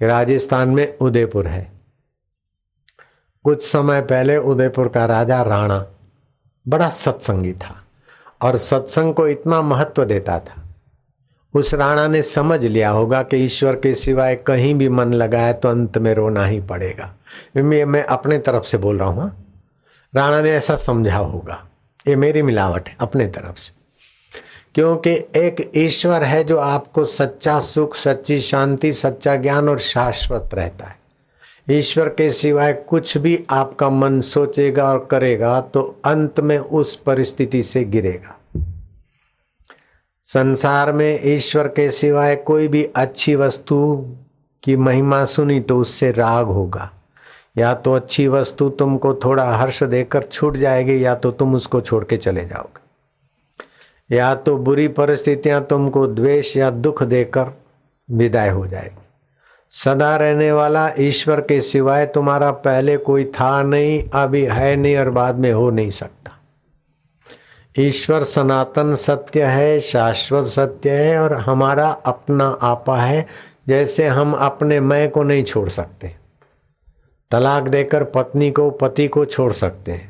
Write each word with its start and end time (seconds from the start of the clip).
कि 0.00 0.06
राजस्थान 0.06 0.68
में 0.68 0.96
उदयपुर 0.98 1.46
है। 1.46 1.70
कुछ 3.44 3.62
समय 3.62 4.00
पहले 4.02 4.36
उदयपुर 4.36 4.88
का 4.88 5.04
राजा 5.06 5.42
राणा 5.42 5.84
बड़ा 6.66 6.88
सत्संगी 6.88 7.52
था 7.54 7.74
और 8.42 8.56
सत्संग 8.56 9.14
को 9.14 9.26
इतना 9.28 9.60
महत्व 9.62 10.04
देता 10.04 10.38
था। 10.38 10.64
उस 11.54 11.72
राणा 11.74 12.06
ने 12.08 12.22
समझ 12.22 12.64
लिया 12.64 12.90
होगा 12.90 13.22
कि 13.22 13.36
ईश्वर 13.36 13.76
के 13.76 13.94
सिवाय 13.94 14.36
कहीं 14.36 14.74
भी 14.74 14.88
मन 14.88 15.12
लगाए 15.14 15.52
तो 15.52 15.68
अंत 15.68 15.98
में 15.98 16.12
रोना 16.14 16.44
ही 16.44 16.60
पड़ेगा। 16.60 17.14
मैं 17.56 17.84
मैं 17.84 18.02
अपने 18.04 18.38
तरफ़ 18.38 18.64
से 18.64 18.78
बोल 18.78 18.98
रहा 18.98 19.08
हूँ 19.08 19.22
हाँ। 19.22 19.44
राणा 20.12 20.40
ने 20.42 20.50
ऐसा 20.50 20.76
समझा 20.76 21.16
होगा, 21.16 21.62
ये 22.06 22.16
मेरी 22.16 22.42
मिलावट 22.42 22.88
है, 22.88 22.96
अपने 23.00 23.26
तरफ़ 23.26 23.56
से। 23.56 23.77
क्योंकि 24.78 25.10
एक 25.36 25.70
ईश्वर 25.76 26.22
है 26.22 26.44
जो 26.44 26.58
आपको 26.58 27.04
सच्चा 27.04 27.60
सुख, 27.60 27.96
सच्ची 27.96 28.40
शांति, 28.40 28.92
सच्चा 28.92 29.34
ज्ञान 29.36 29.68
और 29.68 29.78
शाश्वत 29.78 30.50
रहता 30.54 30.86
है। 30.86 30.96
ईश्वर 31.70 32.08
के 32.08 32.30
सिवाय 32.32 32.72
कुछ 32.72 33.16
भी 33.18 33.44
आपका 33.50 33.88
मन 33.90 34.20
सोचेगा 34.20 34.84
और 34.84 35.08
करेगा 35.10 35.60
तो 35.60 35.82
अंत 36.04 36.40
में 36.40 36.58
उस 36.58 36.96
परिस्थिति 36.96 37.62
से 37.62 37.84
गिरेगा। 37.84 38.36
संसार 40.24 40.92
में 40.92 41.20
ईश्वर 41.24 41.68
के 41.68 41.90
सिवाय 41.90 42.36
कोई 42.36 42.68
भी 42.68 42.84
अच्छी 42.96 43.34
वस्तु 43.34 44.06
की 44.62 44.76
महिमा 44.76 45.24
सुनी 45.24 45.60
तो 45.60 45.80
उससे 45.80 46.10
राग 46.10 46.46
होगा। 46.46 46.90
या 47.58 47.74
तो 47.74 47.94
अच्छी 47.94 48.28
वस्तु 48.28 48.68
तुमको 48.68 49.14
थोड़ा 49.14 49.52
हर्ष 49.52 49.82
देकर 49.82 50.22
छूट 50.22 50.56
जाएगी 50.56 51.04
या 51.04 51.14
तो 51.14 51.30
तुम 51.30 51.54
उसको 51.54 51.80
छोड़ 51.80 52.04
के 52.04 52.16
चले 52.16 52.44
जाओगे। 52.44 52.77
या 54.12 54.34
तो 54.34 54.56
बुरी 54.56 54.88
परिस्थितियाँ 54.88 55.64
तुमको 55.64 56.06
द्वेष 56.06 56.56
या 56.56 56.70
दुख 56.70 57.02
देकर 57.02 57.46
विदाई 58.10 58.48
हो 58.48 58.66
जाएगी। 58.66 59.02
सदा 59.70 60.16
रहने 60.16 60.52
वाला 60.52 60.90
ईश्वर 60.98 61.40
के 61.40 61.60
सिवाय 61.60 62.06
तुम्हारा 62.06 62.50
पहले 62.50 62.96
कोई 62.96 63.24
था 63.24 63.62
नहीं, 63.62 64.04
अभी 64.14 64.44
है 64.44 64.76
नहीं 64.76 64.96
और 64.96 65.10
बाद 65.10 65.34
में 65.34 65.52
हो 65.52 65.70
नहीं 65.70 65.90
सकता। 65.90 66.32
ईश्वर 67.78 68.22
सनातन 68.22 68.94
सत्य 68.94 69.42
है, 69.42 69.80
शाश्वत 69.80 70.46
सत्य 70.46 70.90
है 70.90 71.18
और 71.18 71.32
हमारा 71.32 71.88
अपना 71.88 72.58
आपा 72.62 72.96
है, 72.96 73.26
जैसे 73.68 74.06
हम 74.06 74.32
अपने 74.32 74.80
मैं 74.80 75.10
को 75.10 75.22
नहीं 75.22 75.44
छोड़ 75.44 75.68
सकते। 75.68 76.14
तलाक 77.30 77.62
देकर 77.62 78.04
पत्नी 78.04 78.50
को, 78.50 78.70
पति 78.70 79.08
को 79.08 79.24
छोड़ 79.24 79.52
सकते 79.52 79.92
हैं। 79.92 80.07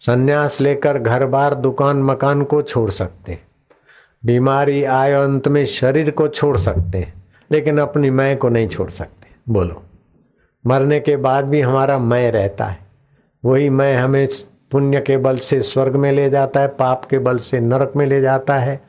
संन्यास 0.00 0.60
लेकर 0.60 0.98
घर 0.98 1.26
बार, 1.26 1.54
दुकान, 1.54 2.02
मकान 2.02 2.42
को 2.42 2.62
छोड़ 2.62 2.90
सकते। 2.90 3.32
हैं 3.32 3.46
बीमारी 4.24 4.84
आय 4.84 5.12
अंत 5.12 5.48
में 5.48 5.66
शरीर 5.66 6.10
को 6.10 6.28
छोड़ 6.28 6.56
सकते 6.56 6.98
हैं 6.98 7.14
लेकिन 7.50 7.78
अपनी 7.78 8.10
मैं 8.10 8.36
को 8.36 8.48
नहीं 8.48 8.68
छोड़ 8.68 8.90
सकते। 8.90 9.28
बोलो। 9.48 9.82
मरने 10.66 11.00
के 11.00 11.16
बाद 11.16 11.44
भी 11.44 11.60
हमारा 11.60 11.98
मैं 11.98 12.32
रहता 12.32 12.64
है। 12.64 12.78
वही 13.44 13.70
मैं 13.70 13.96
हमें 13.96 14.28
पुण्य 14.70 15.00
के 15.00 15.16
बल 15.16 15.36
से 15.36 15.62
स्वर्ग 15.62 15.96
में 15.96 16.12
ले 16.12 16.30
जाता 16.30 16.60
है, 16.60 16.68
पाप 16.68 17.04
के 17.04 17.18
बल 17.18 17.38
से 17.38 17.60
नरक 17.60 17.92
में 17.96 18.06
ले 18.06 18.20
जाता 18.20 18.56
है, 18.56 18.80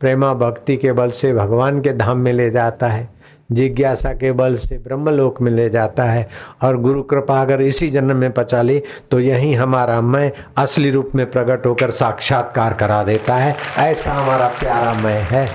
प्रेमा 0.00 0.34
भक्ति 0.34 0.76
के 0.76 0.92
बल 0.92 1.10
से 1.10 1.34
भगवान 1.34 1.80
के 1.80 1.92
धाम 1.92 2.18
में 2.18 2.32
ले 2.32 2.50
जाता 2.50 2.88
है। 2.88 3.13
जिज्ञासा 3.52 4.12
के 4.12 4.32
बल 4.32 4.56
से 4.56 4.78
ब्रह्मलोक 4.78 5.40
में 5.40 5.50
ले 5.52 5.68
जाता 5.70 6.04
है 6.04 6.28
और 6.62 6.76
गुरु 6.76 7.02
कृपा 7.02 7.40
अगर 7.42 7.60
इसी 7.60 7.90
जन्म 7.90 8.16
में 8.16 8.32
पचा 8.32 8.62
ली 8.62 8.82
तो 9.10 9.20
यही 9.20 9.54
हमारा 9.54 10.00
मैं 10.00 10.32
असली 10.56 10.90
रूप 10.90 11.10
में 11.14 11.30
प्रकट 11.30 11.66
होकर 11.66 11.90
साक्षात्कार 11.90 12.74
करा 12.74 13.02
देता 13.04 13.34
है। 13.34 13.56
ऐसा 13.78 14.12
हमारा 14.12 14.48
प्यारा 14.48 14.92
मैं 14.94 15.20
है। 15.22 15.48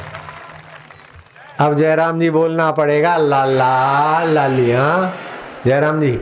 अब 1.59 1.75
जयराम 1.75 2.19
जी 2.19 2.29
बोलना 2.29 2.71
पड़ेगा 2.71 3.17
लाला 3.17 4.23
लालिया 4.23 5.13
जयराम 5.65 6.01
जी, 6.01 6.19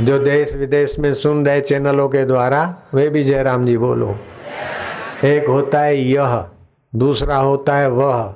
जो 0.00 0.18
देश 0.18 0.54
विदेश 0.54 0.98
में 0.98 1.14
सुन 1.14 1.46
रहे 1.46 1.60
चैनलों 1.60 2.08
के 2.08 2.24
द्वारा, 2.24 2.74
वे 2.94 3.08
भी 3.08 3.24
जयराम 3.24 3.64
जी 3.66 3.76
बोलो। 3.76 4.16
एक 5.24 5.46
होता 5.46 5.80
है 5.80 5.96
यह, 5.96 6.44
दूसरा 6.94 7.36
होता 7.36 7.76
है 7.76 7.90
वह, 7.90 8.34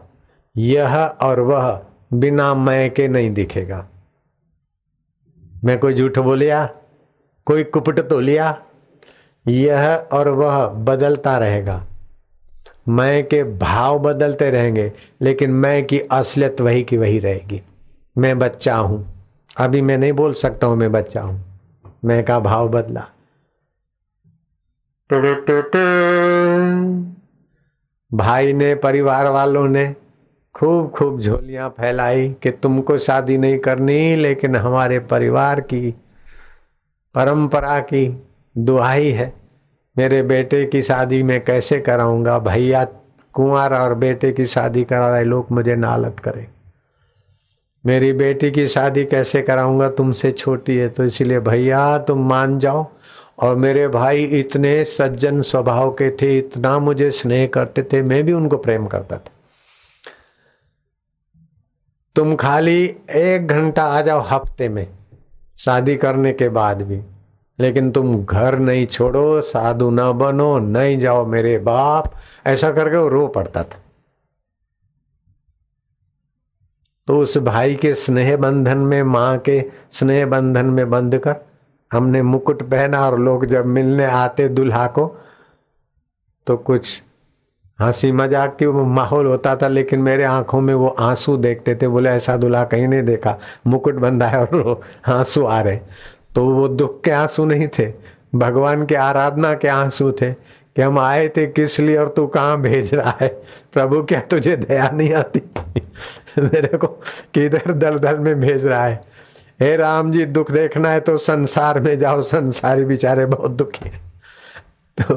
यह 0.57 0.97
और 0.99 1.41
वह। 1.41 1.81
बिना 2.13 2.55
मैं 2.55 2.91
के 2.91 3.09
नहीं 3.09 3.31
दिखेगा। 3.31 3.89
मैं 5.65 5.79
कोई 5.79 5.95
झूठ 5.95 6.19
बोलिया? 6.19 6.71
कोई 7.47 7.65
कुपट 7.65 8.01
तो 8.01 8.21
लिया? 8.21 8.63
यह 9.49 10.09
और 10.13 10.29
वह 10.29 10.67
बदलता 10.67 11.39
रहेगा। 11.39 11.87
मैं 12.89 13.27
के 13.27 13.45
भाव 13.45 13.99
बदलते 13.99 14.51
रहेंगे, 14.51 14.93
लेकिन 15.23 15.51
मैं 15.51 15.87
की 15.87 16.01
असलियत 16.01 16.61
वही 16.61 16.83
की 16.83 16.97
वही 16.97 17.19
रहेगी। 17.19 17.63
मैं 18.19 18.39
बच्चा 18.39 18.77
हूँ। 18.77 19.25
अभी 19.57 19.81
मैं 19.81 19.99
नहीं 19.99 20.13
बोल 20.13 20.33
सकता 20.33 20.67
हूँ 20.67 20.77
मैं 20.77 20.93
बच्चा 20.93 21.23
हूँ। 21.23 21.45
मैं 22.05 22.25
का 22.25 22.39
भाव 22.39 22.69
बदला। 22.69 23.09
भाई 28.15 28.53
ने, 28.53 28.75
परिवार 28.75 29.27
वालों 29.27 29.69
ने 29.69 29.97
खूब 30.59 30.91
खूब 30.91 31.21
झोलियाँ 31.21 31.69
फैलाई 31.71 32.29
कि 32.43 32.51
तुमको 32.51 32.99
शादी 32.99 33.39
नहीं 33.39 33.59
करनी, 33.59 34.17
लेकिन 34.17 34.57
हमारे 34.57 34.99
परिवार 34.99 35.61
की 35.61 35.91
परंपरा 37.15 37.79
की 37.81 38.25
दुहाई 38.59 39.11
है। 39.11 39.33
मेरे 39.99 40.23
बेटे 40.23 40.65
की 40.65 40.83
शादी 40.83 41.23
में 41.23 41.45
कैसे 41.45 41.79
कराऊँगा? 41.81 42.39
भैया 42.39 42.85
कुंवर 43.35 43.75
और 43.75 43.95
बेटे 43.95 44.33
की 44.33 44.47
शादी 44.47 44.85
करा 44.85 45.09
रहे 45.09 45.25
लोग 45.25 45.47
मुझे 45.53 45.77
नालत 45.77 46.21
करें। 46.21 46.47
मेरी 47.87 48.13
बेटी 48.13 48.51
की 48.51 48.69
शादी 48.69 49.05
कैसे 49.05 49.43
कराऊँगा? 49.43 49.89
तुमसे 49.89 50.33
छोटी 50.33 50.77
है 50.77 50.89
तो 50.89 51.05
इसलिए 51.05 51.41
भैया 51.41 51.99
तुम 51.99 52.29
मान 52.29 52.59
जाओ। 52.59 52.87
और 53.39 53.57
मेरे 53.57 53.89
भाई 53.89 54.25
इतने 54.25 54.85
सज्जन 54.85 55.43
स्वभाव 55.43 55.91
के 55.91 56.11
थे, 56.11 56.39
इतना 56.39 56.79
मुझे 56.79 57.11
स्नेह 57.11 57.47
करते 57.47 57.83
थे, 57.83 58.03
मैं 58.03 58.25
भी 58.25 58.33
उनको 58.33 58.57
प्रेम 58.57 58.87
करता 58.87 59.17
था। 59.17 59.33
तुम 62.17 62.35
खाली 62.37 62.83
एक 63.11 63.47
घंटा 63.47 63.85
आ 63.85 64.01
जाओ 64.01 64.21
हफ़्ते 64.21 64.69
में, 64.69 64.87
शादी 65.57 65.97
करने 65.97 66.33
के 66.33 66.49
बाद 66.49 66.83
भी। 66.83 67.01
लेकिन 67.59 67.91
तुम 67.91 68.25
घर 68.25 68.59
नहीं 68.59 68.87
छोड़ो, 68.87 69.41
साधु 69.43 69.91
ना 69.91 70.11
बनो, 70.13 70.59
नहीं 70.59 70.99
जाओ 70.99 71.25
मेरे 71.27 71.59
बाप। 71.59 72.13
ऐसा 72.47 72.71
करके 72.73 72.97
वो 72.97 73.09
रो 73.09 73.27
पड़ता 73.29 73.63
था। 73.63 73.79
तो 77.09 77.19
उस 77.19 77.37
भाई 77.39 77.75
के 77.75 77.95
स्नेह 77.95 78.37
बंधन 78.37 78.79
में, 78.79 79.03
माँ 79.03 79.39
के 79.39 79.63
स्नेह 79.91 80.27
बंधन 80.27 80.67
में 80.67 80.91
बंध 80.91 81.19
कर, 81.19 81.37
हमने 81.93 82.23
मुकुट 82.23 82.63
पहना 82.63 83.07
और 83.07 83.19
लोग 83.19 83.45
जब 83.47 83.67
मिलने 83.67 84.05
आते 84.05 84.49
दुल्हा 84.49 84.87
को 84.87 85.07
तो 86.47 86.57
कुछ 86.57 87.03
हँसी 87.79 88.11
मज़ाक 88.13 88.57
की 88.59 88.67
माहौल 88.67 89.27
होता 89.27 89.55
था, 89.57 89.69
लेकिन 89.69 90.01
मेरे 90.01 90.25
आँखों 90.25 90.61
में 90.61 90.75
वो 90.75 90.89
आँसू 91.01 91.37
देखते 91.39 91.75
थे। 91.75 91.89
बोले, 91.89 92.11
ऐसा 92.11 92.37
दुल्हा 92.37 92.65
कहीं 92.65 92.89
नहीं 92.89 93.03
देखा। 93.03 93.37
मुकुट 93.67 93.95
बंधा 93.97 94.27
है 94.27 94.45
और 94.45 94.81
आँसू 95.09 95.45
आ 95.45 95.61
रहे 95.61 95.79
तो 96.35 96.45
वो 96.47 96.69
दुख 96.69 97.01
के 97.05 97.11
आँसू 97.11 97.45
नहीं 97.45 97.69
थे। 97.69 97.93
भगवान 98.35 98.85
के 98.87 98.95
आराधना 98.97 99.55
के 99.55 99.69
आँसू 99.69 100.11
थे 100.13 100.33
कि 100.33 100.83
हम 100.83 100.99
आए 100.99 101.29
थे 101.29 101.47
किस 101.47 101.79
लिए 101.81 101.97
और 101.97 102.09
तू 102.09 102.27
कहाँ 102.27 102.61
भेज 102.61 102.93
रहा 102.95 103.17
है? 103.21 103.29
प्रभु, 103.73 104.03
क्या 104.03 104.21
तुझे 104.21 104.57
दया 104.57 104.89
नहीं 104.91 105.13
आती? 105.15 105.43
मेरे 106.39 106.77
को 106.79 106.87
किधर 107.35 107.73
दल 107.73 107.99
दल 107.99 108.19
में 108.19 108.41
भेज 108.41 108.67
रहा 108.67 108.85
है? 108.85 109.01
हे 109.61 109.77
राम 109.77 110.11
जी, 110.13 110.25
दुख 110.27 110.51
देखना 110.51 110.91
है 110.91 111.01
तो 111.01 111.17
संसार 111.19 111.81
में 111.81 111.99
जाओ। 111.99 112.23
संसारी 112.25 112.85
बेचारे 112.85 113.27
बहुत 113.27 113.51
दुखी 113.53 113.89
है। 113.89 114.01
तो 114.99 115.17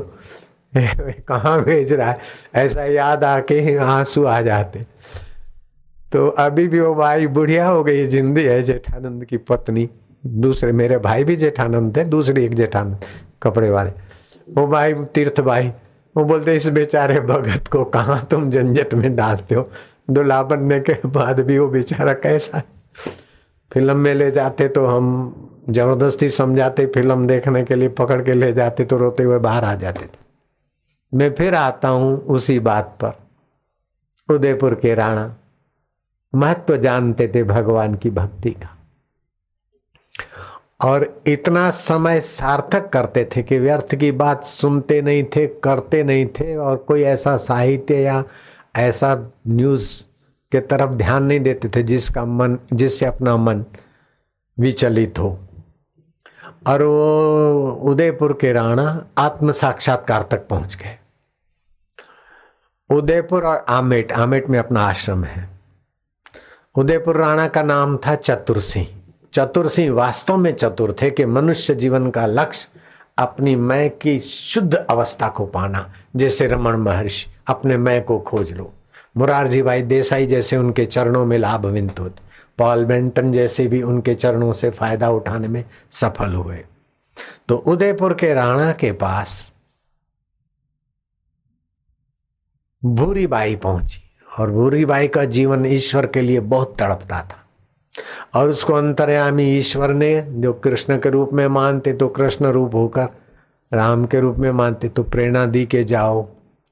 कहाँ 1.28 1.64
भेज 1.64 1.94
रहा 1.94 2.12
है? 2.12 2.18
ऐसा 2.56 2.84
याद 2.86 3.24
आके 3.24 3.78
आँसू 3.78 4.26
आ 4.26 4.42
जाते। 4.42 4.80
तो 6.14 6.28
अभी 6.28 6.68
भी 6.68 6.80
वो 6.80 6.96
भाई 6.96 7.28
बुढ़िया 7.28 7.68
हो 7.68 7.84
गई 7.84 8.08
जिंदी 8.08 8.44
है, 8.44 8.64
जेठानंद 8.64 9.26
की 9.26 9.38
पत्नी। 9.38 9.90
दूसरे, 10.26 10.72
मेरे 10.72 10.98
भाई 10.98 11.24
भी 11.24 11.36
जेठानंद 11.36 11.98
थे 11.98 12.04
दूसरी 12.04 12.46
एक 12.46 12.54
जेठानंद, 12.54 12.98
कपड़े 13.44 13.70
वाले। 13.70 13.92
वो 14.54 14.68
भाई, 14.68 14.94
तीर्थ 14.94 15.42
भाई, 15.42 15.72
वो 16.18 16.24
बोलते, 16.24 16.56
इस 16.56 16.68
बेचारे 16.68 17.20
भगत 17.20 17.68
को 17.68 17.84
कहा 17.84 18.20
तुम 18.20 18.50
झंझट 18.50 18.94
में 18.94 19.16
डालते 19.16 19.56
हो? 19.56 19.72
दुला 20.10 20.44
बनने 20.44 20.80
के 20.80 21.08
बाद 21.08 21.40
भी 21.40 21.60
वो 21.60 21.68
बेचारा 21.68 22.14
कैसा 22.14 22.58
है? 22.58 22.64
फ़िल्म 23.74 23.98
में 23.98 24.14
ले 24.14 24.32
जाते 24.32 24.68
तो 24.68 24.86
हम 24.86 25.36
ज़बरदस्ती 25.70 26.30
समझाते, 26.30 26.86
फ़िल्म 26.86 27.28
देखने 27.28 27.64
के 27.64 27.76
लिए 27.76 27.90
पकड़ 27.90 28.22
के 28.22 28.34
ले 28.34 28.54
जाते 28.54 28.86
तो 28.86 28.98
रोते 28.98 29.24
हुए 29.24 29.40
बाहर 29.40 29.66
आ 29.66 29.76
जाते 29.76 30.06
थे। 30.06 30.21
मैं 31.14 31.34
फिर 31.34 31.56
आता 31.56 31.88
हूँ 31.88 32.26
उसी 32.26 32.60
बात 32.60 32.98
पर। 33.04 33.12
उदयपुर 34.36 34.76
के 34.76 34.96
राणा, 34.96 35.36
महत्व 36.36 36.78
जानते 36.78 37.32
थे 37.36 37.44
भगवान 37.44 37.96
की 37.96 38.10
भक्ति 38.10 38.52
का। 38.52 38.78
और 40.82 41.22
इतना 41.28 41.72
समय 41.72 42.22
सार्थक 42.22 42.90
करते 42.90 43.30
थे 43.36 43.44
कि 43.44 43.60
व्यर्थ 43.60 43.96
की 43.96 44.12
बात 44.12 44.44
सुनते 44.44 45.02
नहीं 45.02 45.24
थे, 45.24 45.48
करते 45.48 46.04
नहीं 46.04 46.26
थे, 46.26 46.56
और 46.56 46.78
कोई 46.78 47.02
ऐसा 47.04 47.38
साहित्य 47.38 47.96
या 47.96 48.24
ऐसा 48.76 49.32
न्यूज़ 49.48 50.02
के 50.52 50.60
तरफ़ 50.60 50.92
ध्यान 50.92 51.24
नहीं 51.24 51.40
देते 51.40 51.70
थे 51.70 51.84
जिसका 51.84 52.26
मन, 52.26 52.58
जिससे 52.74 53.06
अपना 53.06 53.38
मन 53.38 53.66
विचलित 54.60 55.20
हो। 55.20 55.40
और 56.68 56.84
वो 56.84 57.72
उदयपुर 57.72 58.38
के 58.42 58.54
राणा 58.54 59.06
आत्म 59.18 59.52
साक्षात्कार 59.52 60.28
तक 60.32 60.48
पहुँच 60.48 60.76
गए। 60.76 60.98
उदयपुर 62.92 63.44
और 63.44 63.66
आमेट 63.70 64.12
आमेट 64.12 64.50
में 64.50 64.58
अपना 64.60 64.82
आश्रम 64.82 65.24
है। 65.24 65.48
उदयपुर 66.76 67.18
राणा 67.18 67.48
का 67.48 67.62
नाम 67.64 67.98
था 67.98 68.16
चतुर 68.16 68.60
सिंह 68.60 68.88
चतुर 69.34 69.68
सिंह 69.70 69.94
वास्तव 69.94 70.38
में 70.38 70.52
चतुर 70.54 70.96
थे 71.02 71.10
कि 71.12 71.26
मनुष्य 71.26 71.76
जीवन 71.76 72.10
का 72.12 72.26
लक्ष्य 72.26 72.80
अपनी 73.18 73.56
मैं 73.56 73.90
की 73.90 74.20
शुद्ध 74.20 74.74
अवस्था 74.76 75.28
को 75.28 75.46
पाना, 75.46 75.94
जैसे 76.16 76.48
रमन 76.48 76.76
महर्षि 76.76 77.30
अपने 77.48 77.78
मैं 77.78 78.04
को 78.04 78.20
खोज 78.20 78.52
लो। 78.54 78.72
मुरारजी 79.18 79.62
भाई 79.62 79.82
देसाई 79.82 80.28
जैसे 80.28 80.58
उनके 80.58 80.86
चरणों 80.86 81.26
में 81.26 81.38
लाभ 81.38 81.66
विंत 81.66 82.00
होते, 82.00 82.22
पॉल 82.58 82.86
बेंटन 82.86 83.32
जैसे 83.34 83.68
भी 83.68 83.82
उनके 83.84 84.16
चरणों 84.16 84.52
से 84.54 84.70
फ़ायदा 84.70 85.10
उठाने 85.10 85.48
में 85.48 85.64
सफल 85.92 86.34
हुए। 86.34 86.64
तो 87.48 87.56
उदयपुर 87.56 88.14
के 88.14 88.34
राणा 88.34 88.72
के 88.72 88.92
पास 88.92 89.51
भूरी 92.84 93.28
बाई 93.28 93.56
पहुँची 93.56 94.02
और 94.40 94.52
भूरी 94.52 94.86
बाई 94.86 95.08
का 95.08 95.24
जीवन 95.26 95.66
ईश्वर 95.66 96.06
के 96.06 96.22
लिए 96.22 96.40
बहुत 96.40 96.76
तड़पता 96.80 97.22
था। 97.22 97.38
और 98.40 98.50
उसको 98.50 98.74
अंतर्यामी 98.74 99.44
ईश्वर 99.58 99.94
ने, 99.94 100.22
जो 100.22 100.54
कृष्ण 100.54 100.98
के 100.98 101.10
रूप 101.10 101.34
में 101.34 101.48
मानते 101.48 101.94
तो 101.94 102.08
कृष्ण 102.08 102.46
रूप 102.46 102.76
होकर, 102.76 103.08
राम 103.74 104.06
के 104.06 104.20
रूप 104.20 104.38
में 104.38 104.52
मानते 104.52 104.90
तो 104.90 105.04
प्रेरणा 105.04 105.46
दी 105.46 105.66
के 105.66 105.84
जाओ 105.84 106.28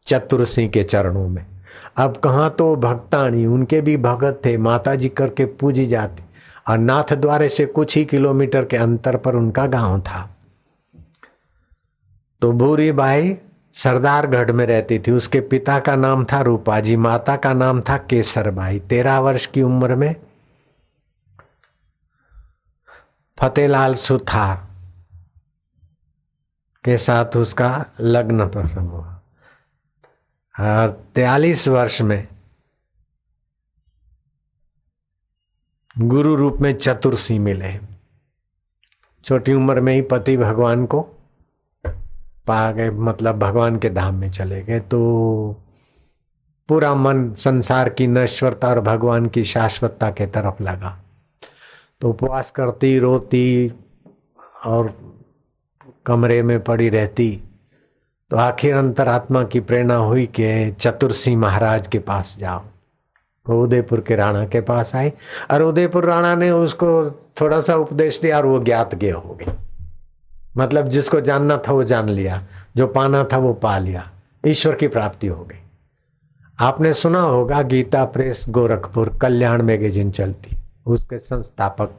चतुर 0.08 0.46
सिंह 0.46 0.70
के 0.70 0.84
चरणों 0.84 1.28
में। 1.28 1.46
अब 1.98 2.18
कहाँ 2.18 2.50
तो 2.50 2.76
भक्तानी, 2.76 3.46
उनके 3.46 3.82
भी 3.82 3.98
भगत 3.98 4.42
थे 4.46 4.58
माता 4.58 4.96
जी 4.96 5.10
करके 5.10 5.46
पूजी 5.46 5.86
जाती 5.86 6.24
और 6.68 6.78
नाथ 6.78 7.14
द्वारे 7.14 7.50
से 7.50 7.66
कुछ 7.66 7.96
ही 7.98 8.04
किलोमीटर 8.06 8.66
के 8.66 8.78
अंतर 8.78 9.18
पर 9.18 9.36
उनका 9.36 9.66
गाँव 9.68 10.00
था। 10.02 10.30
तो 12.42 12.52
भूरी 12.52 12.92
बाई 12.92 13.38
सरदारगढ़ 13.74 14.52
में 14.52 14.66
रहती 14.66 15.00
थी। 15.00 15.12
उसके 15.12 15.42
पिता 15.42 15.80
का 15.80 15.96
नाम 15.96 16.26
था 16.26 16.42
रूपाजी, 16.42 16.96
माता 16.96 17.36
का 17.36 17.54
नाम 17.54 17.82
था 17.82 17.98
केसर 17.98 18.52
बाई 18.52 18.80
तेरह 18.80 19.20
वर्ष 19.20 19.46
की 19.46 19.62
उम्र 19.62 19.96
में 19.96 20.16
फतेहलाल 23.40 23.96
सुथार 23.96 24.68
के 26.84 26.98
साथ 26.98 27.38
उसका 27.38 27.86
लग्न 28.00 28.50
प्रसंग 28.50 28.90
हुआ। 28.90 29.22
और 30.60 31.08
तैतालीस 31.16 31.68
वर्ष 31.68 32.02
में 32.02 32.28
गुरु 35.98 36.36
रूप 36.36 36.58
में 36.62 36.78
चतुर्सी 36.78 37.40
मिले। 37.40 37.80
छोटी 39.24 39.54
उम्र 39.54 39.82
में 39.82 39.94
ही 39.94 40.02
पति 40.02 40.38
भगवान 40.38 40.86
को 40.86 41.19
पा 42.50 42.72
गए 42.72 42.90
मतलब 42.92 43.40
भगवान 43.40 43.78
के 43.80 43.90
धाम 43.90 44.16
में 44.16 44.30
चले 44.32 44.62
गए 44.62 44.80
तो 44.80 45.00
पूरा 46.70 46.94
मन 46.96 47.34
संसार 47.38 47.90
की 47.90 48.08
नश्वरता 48.08 48.68
और 48.68 48.80
भगवान 48.82 49.26
की 49.26 49.44
शाश्वतता 49.46 50.10
के 50.12 50.26
तरफ़ 50.28 50.62
लगा। 50.64 50.98
तो 52.02 52.10
उपवास 52.10 52.52
करती, 52.52 52.98
रोती 53.00 53.74
और 54.66 54.92
कमरे 56.06 56.42
में 56.44 56.60
पड़ी 56.64 56.90
रहती 56.90 57.30
तो 58.32 58.38
आखिर 58.38 58.76
अंतरात्मा 58.76 59.44
की 59.44 59.60
प्रेरणा 59.60 59.96
हुई 59.96 60.26
कि 60.26 60.72
चतुर्सी 60.72 61.36
महाराज 61.36 61.88
के 61.88 62.00
पास 62.00 62.36
जाओ। 62.40 62.62
वो 63.46 63.64
उदयपुर 63.64 64.00
के 64.00 64.16
राणा 64.16 64.46
के 64.48 64.62
पास 64.62 64.96
आई 64.96 65.12
और 65.52 65.62
उदयपुर 65.62 66.06
राणा 66.06 66.36
ने 66.36 66.50
उसको 66.52 66.90
थोड़ा 67.42 67.60
सा 67.62 67.76
उपदेश 67.76 68.20
दिया 68.22 68.38
और 68.38 68.46
वो 68.46 68.60
ज्ञात 68.60 68.96
ज्ञ 68.96 69.12
हो 69.12 69.38
गई 69.40 69.54
मतलब 70.60 70.88
जिसको 70.88 71.22
जानना 71.22 71.58
था 71.58 71.72
वो 71.72 71.84
जान 71.84 72.10
लिया, 72.10 72.46
जो 72.76 72.88
पाना 72.88 73.24
था 73.24 73.38
वो 73.38 73.54
पा 73.54 73.78
लिया। 73.78 74.10
ईश्वर 74.44 74.76
की 74.76 74.88
प्राप्ति 74.88 75.28
हो 75.28 75.44
गई। 75.44 75.58
आपने 76.60 76.94
सुना 76.94 77.20
होगा 77.20 77.62
गीता 77.62 78.04
प्रेस 78.06 78.46
गोरखपुर, 78.50 79.18
कल्याण 79.18 79.62
मैगजीन 79.62 80.12
चलती, 80.12 80.58
उसके 80.86 81.20
संस्थापक। 81.20 81.92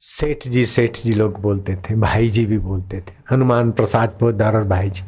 सेठ 0.00 0.46
जी 0.48 0.64
सेठ 0.66 0.96
जी 0.96 1.14
लोग 1.14 1.40
बोलते 1.40 1.76
थे, 1.76 1.94
भाई 1.94 2.28
जी 2.28 2.44
भी 2.46 2.58
बोलते 2.58 3.00
थे, 3.00 3.12
हनुमान 3.30 3.70
प्रसाद 3.72 4.16
पोदार 4.20 4.56
और 4.56 4.64
भाई 4.64 4.90
जी। 4.90 5.04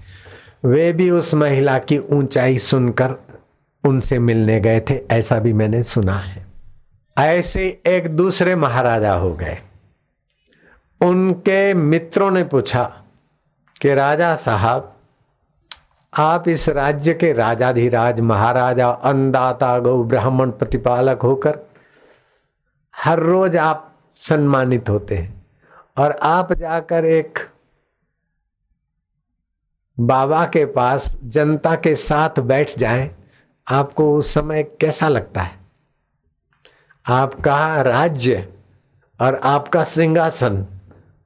वे 0.64 0.92
भी 0.92 1.10
उस 1.10 1.34
महिला 1.34 1.78
की 1.78 1.98
ऊंचाई 1.98 2.58
सुनकर 2.58 3.14
उनसे 3.84 4.18
मिलने 4.18 4.60
गए 4.60 4.80
थे, 4.80 4.94
ऐसा 5.10 5.38
भी 5.38 5.52
मैंने 5.52 5.82
सुना 5.82 6.18
है। 6.18 6.51
ऐसे 7.18 7.82
एक 7.86 8.16
दूसरे 8.16 8.56
महाराजा 8.56 9.14
हो 9.14 9.34
गए। 9.34 9.58
उनके 11.00 11.74
मित्रों 11.74 12.30
ने 12.30 12.44
पूछा 12.44 13.02
कि, 13.82 13.94
राजा 13.94 14.36
साहब, 14.36 14.94
आप 16.18 16.48
इस 16.48 16.68
राज्य 16.68 17.14
के 17.14 17.32
राजाधिराज, 17.32 18.20
महाराजा, 18.20 18.90
अन्नदाता, 18.90 19.78
गौ, 19.78 20.04
ब्राह्मण, 20.04 20.50
प्रतिपालक 20.50 21.22
होकर 21.22 21.58
हर 22.96 23.18
रोज 23.18 23.56
आप 23.56 23.94
सम्मानित 24.16 24.88
होते 24.88 25.16
हैं 25.16 25.46
और 25.98 26.12
आप 26.12 26.52
जाकर 26.52 27.04
एक 27.04 27.38
बाबा 30.00 30.46
के 30.46 30.66
पास, 30.66 31.16
जनता 31.24 31.74
के 31.74 31.96
साथ 31.96 32.40
बैठ 32.40 32.78
जाएँ, 32.78 33.14
आपको 33.70 34.18
उस 34.18 34.34
समय 34.34 34.62
कैसा 34.62 35.08
लगता 35.08 35.40
है? 35.40 35.61
आपका 37.06 37.80
राज्य 37.82 38.48
और 39.20 39.34
आपका 39.36 39.82
सिंहासन 39.84 40.64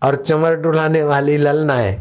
और 0.03 0.17
चमर 0.17 0.55
डुलाने 0.55 1.03
वाली 1.03 1.37
ललनाएँ, 1.37 1.95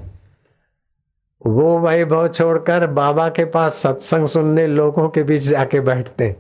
वो 1.42 1.77
वैभव 1.80 2.27
छोड़कर 2.27 2.88
बाबा 2.88 3.27
के 3.30 3.45
पास 3.45 3.75
सत्संग 3.75 4.27
सुनने 4.27 4.68
लोगों 4.68 5.10
के 5.10 5.24
बीच 5.24 5.42
जाके 5.42 5.80
बैठते 5.80 6.31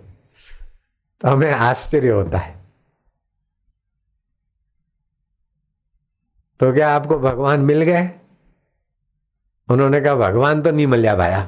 तो 1.21 1.27
हमें 1.27 1.51
आश्चर्य 1.51 2.09
होता 2.09 2.37
है। 2.37 2.53
तो 6.59 6.71
क्या 6.73 6.95
आपको 6.95 7.17
भगवान 7.19 7.59
मिल 7.59 7.81
गए? 7.81 8.09
उन्होंने 9.67 10.01
कहा, 10.01 10.15
भगवान 10.15 10.61
तो 10.61 10.71
नहीं 10.71 10.87
मिलिया 10.87 11.15
भाया। 11.15 11.47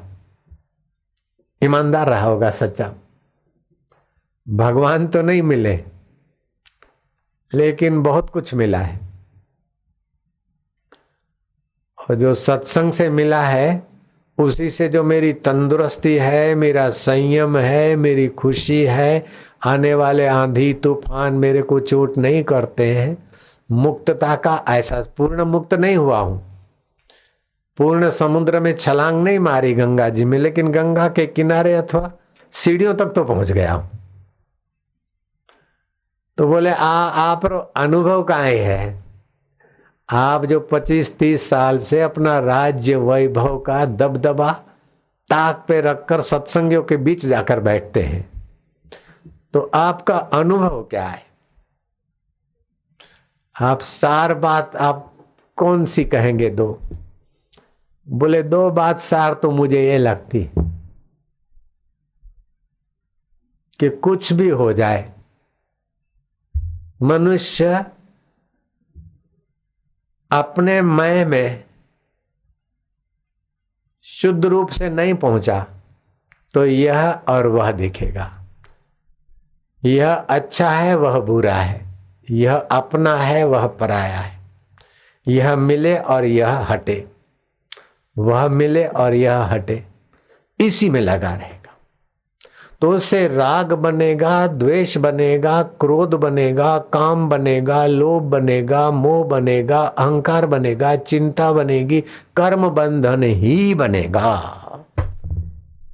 ईमानदार 1.61 2.09
रहा 2.09 2.23
होगा 2.23 2.49
सच्चा। 2.49 2.93
भगवान 4.47 5.07
तो 5.07 5.21
नहीं 5.21 5.41
मिले, 5.41 5.79
लेकिन 7.51 8.01
बहुत 8.03 8.29
कुछ 8.29 8.53
मिला 8.53 8.77
है। 8.77 8.99
और 11.97 12.15
जो 12.15 12.33
सत्संग 12.33 12.93
से 12.93 13.09
मिला 13.09 13.41
है, 13.41 13.83
उसी 14.37 14.69
से 14.69 14.87
जो 14.87 15.03
मेरी 15.03 15.33
तंदुरुस्ती 15.33 16.15
है, 16.15 16.55
मेरा 16.55 16.89
संयम 16.89 17.57
है, 17.57 17.95
मेरी 17.95 18.27
खुशी 18.27 18.83
है, 18.83 19.25
आने 19.65 19.93
वाले 19.93 20.27
आंधी 20.27 20.73
तूफ़ान 20.73 21.33
मेरे 21.33 21.61
को 21.61 21.79
चोट 21.79 22.17
नहीं 22.17 22.43
करते 22.43 22.85
हैं। 22.95 23.17
मुक्तता 23.69 24.35
का 24.35 24.63
ऐसा 24.69 25.01
पूर्ण 25.17 25.43
मुक्त 25.43 25.73
नहीं 25.73 25.95
हुआ 25.97 26.19
हूँ। 26.19 26.41
पूर्ण 27.77 28.09
समुद्र 28.09 28.59
में 28.59 28.75
छलांग 28.75 29.23
नहीं 29.23 29.39
मारी 29.39 29.73
गंगा 29.73 30.09
जी 30.09 30.25
में, 30.25 30.37
लेकिन 30.39 30.71
गंगा 30.71 31.07
के 31.07 31.25
किनारे 31.25 31.73
अथवा 31.73 32.11
सीढ़ियों 32.53 32.93
तक 32.93 33.13
तो 33.15 33.23
पहुँच 33.23 33.51
गया 33.51 33.73
हूँ। 33.73 33.96
तो 36.37 36.47
बोले, 36.47 36.69
आ, 36.69 37.09
आप 37.09 37.71
अनुभव 37.77 38.23
का 38.23 38.37
है? 38.37 39.03
आप 40.09 40.45
जो 40.45 40.59
25-30 40.59 41.49
साल 41.49 41.79
से 41.79 42.01
अपना 42.01 42.39
राज्य 42.39 42.95
वैभव 42.95 43.59
का 43.59 43.85
दबदबा, 43.85 44.53
ताक 45.29 45.65
पे 45.67 45.81
रखकर 45.81 46.21
सत्संगियों 46.21 46.83
के 46.83 46.97
बीच 46.97 47.25
जाकर 47.25 47.59
बैठते 47.59 48.03
हैं। 48.03 48.29
तो 49.53 49.71
आपका 49.73 50.17
अनुभव 50.17 50.83
क्या 50.83 51.07
है? 51.07 51.25
आप 53.61 53.79
सार 53.79 54.33
बात 54.33 54.75
आप 54.75 55.13
कौन 55.55 55.85
सी 55.85 56.05
कहेंगे 56.05 56.49
दो? 56.49 56.79
बोले, 58.09 58.43
दो 58.43 58.71
बात 58.71 58.99
सार 58.99 59.33
तो 59.33 59.51
मुझे 59.51 59.85
ये 59.85 59.97
लगती 59.97 60.49
कि 63.79 63.89
कुछ 63.89 64.33
भी 64.33 64.49
हो 64.49 64.73
जाए 64.73 65.16
मनुष्य 67.01 67.85
अपने 70.31 70.81
मैं 70.81 71.25
में 71.25 71.63
शुद्ध 74.03 74.45
रूप 74.45 74.69
से 74.69 74.89
नहीं 74.89 75.13
पहुँचा 75.13 75.67
तो 76.53 76.65
यह 76.65 77.11
और 77.27 77.47
वह 77.47 77.71
दिखेगा। 77.71 78.43
यह 79.85 80.13
अच्छा 80.13 80.71
है, 80.71 80.95
वह 80.95 81.19
बुरा 81.19 81.55
है। 81.55 81.87
यह 82.29 82.55
अपना 82.55 83.15
है, 83.15 83.43
वह 83.43 83.67
पराया 83.67 84.19
है। 84.19 84.39
यह 85.27 85.55
मिले 85.55 85.97
और 85.97 86.25
यह 86.25 86.57
हटे। 86.57 87.07
वह 88.17 88.47
मिले 88.47 88.87
और 88.87 89.13
यह 89.13 89.37
हटे। 89.37 89.87
इसी 90.59 90.89
में 90.89 91.01
लगा 91.01 91.35
रहेगा 91.35 91.56
तो 92.81 92.91
उससे 92.91 93.27
राग 93.27 93.73
बनेगा, 93.73 94.47
द्वेष 94.47 94.97
बनेगा, 94.97 95.61
क्रोध 95.63 96.13
बनेगा, 96.13 96.77
काम 96.93 97.27
बनेगा, 97.29 97.85
लोभ 97.85 98.23
बनेगा, 98.23 98.89
मोह 98.91 99.23
बनेगा, 99.27 99.79
अहंकार 99.79 100.45
बनेगा, 100.45 100.95
चिंता 100.95 101.51
बनेगी, 101.51 102.01
कर्म 102.35 102.69
बंधन 102.69 103.23
ही 103.23 103.73
बनेगा। 103.75 104.35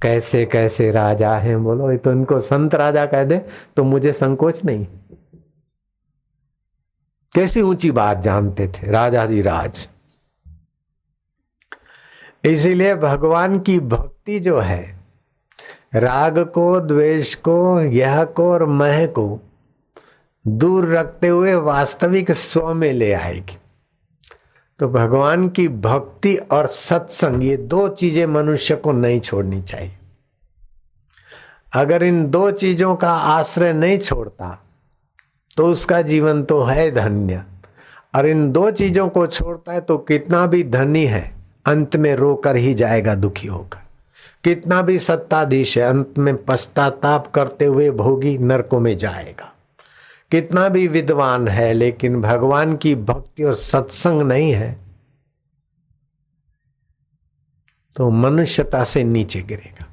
कैसे 0.02 0.44
कैसे 0.46 0.90
राजा 0.90 1.34
हैं 1.34 1.62
बोलो 1.64 1.96
तो 1.96 2.12
इनको 2.12 2.40
संत 2.40 2.74
राजा 2.74 3.04
कह 3.06 3.24
दे 3.24 3.40
तो 3.76 3.84
मुझे 3.84 4.12
संकोच 4.12 4.64
नहीं। 4.64 4.86
कैसी 7.32 7.62
ऊँची 7.62 7.90
बात 7.90 8.20
जानते 8.22 8.66
थे 8.68 8.90
राजा 8.90 9.24
जी 9.26 9.40
राज। 9.42 9.88
इसीलिए 12.44 12.94
भगवान 12.94 13.58
की 13.60 13.78
भक्ति 13.80 14.38
जो 14.40 14.58
है 14.58 14.82
राग 15.94 16.38
को, 16.44 16.80
द्वेष 16.80 17.34
को, 17.36 17.80
यह 17.80 18.24
को 18.26 18.50
और 18.52 18.64
मह 18.66 19.04
को 19.08 19.40
दूर 20.44 20.88
रखते 20.88 21.28
हुए 21.28 21.54
वास्तविक 21.54 22.30
स्व 22.32 22.72
में 22.74 22.92
ले 22.92 23.12
आएगी। 23.12 23.58
तो 24.80 24.88
भगवान 24.88 25.48
की 25.48 25.66
भक्ति 25.68 26.34
और 26.34 26.66
सत्संग, 26.66 27.44
ये 27.44 27.56
दो 27.56 27.86
चीज़ें 27.90 28.26
मनुष्य 28.26 28.76
को 28.76 28.92
नहीं 28.92 29.20
छोड़नी 29.20 29.60
चाहिए। 29.62 29.96
अगर 31.72 32.02
इन 32.02 32.26
दो 32.26 32.50
चीज़ों 32.52 32.94
का 32.96 33.12
आश्रय 33.12 33.72
नहीं 33.72 33.98
छोड़ता 33.98 34.58
तो 35.56 35.66
उसका 35.66 36.00
जीवन 36.02 36.42
तो 36.42 36.62
है 36.64 36.90
धन्य। 36.90 37.42
और 38.14 38.26
इन 38.26 38.50
दो 38.52 38.70
चीज़ों 38.72 39.08
को 39.08 39.26
छोड़ता 39.26 39.72
है 39.72 39.80
तो 39.80 39.98
कितना 40.00 40.46
भी 40.46 40.62
धनी 40.64 41.04
है, 41.06 41.30
अंत 41.66 41.96
में 41.96 42.14
रोकर 42.16 42.56
ही 42.56 42.74
जाएगा 42.74 43.14
दुखी 43.14 43.48
होकर। 43.48 43.78
कितना 44.44 44.80
भी 44.82 44.98
सत्ताधीश 44.98 45.76
है, 45.78 45.84
अंत 45.84 46.18
में 46.18 46.44
पश्चाताप 46.44 47.26
करते 47.26 47.64
हुए 47.64 47.90
भोगी 47.90 48.36
नरकों 48.38 48.80
में 48.80 48.96
जाएगा। 48.98 49.52
कितना 50.30 50.68
भी 50.68 50.86
विद्वान 50.88 51.48
है, 51.48 51.72
लेकिन 51.72 52.20
भगवान 52.20 52.76
की 52.76 52.94
भक्ति 52.94 53.44
और 53.44 53.54
सत्संग 53.54 54.22
नहीं 54.22 54.52
है 54.52 54.76
तो 57.96 58.10
मनुष्यता 58.10 58.84
से 58.84 59.04
नीचे 59.04 59.42
गिरेगा। 59.42 59.86